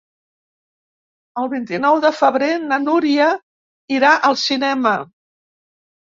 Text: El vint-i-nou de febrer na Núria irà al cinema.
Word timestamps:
El 1.41 1.49
vint-i-nou 1.49 1.99
de 2.05 2.09
febrer 2.19 2.47
na 2.63 2.79
Núria 2.85 3.27
irà 3.97 4.13
al 4.31 4.39
cinema. 4.45 4.95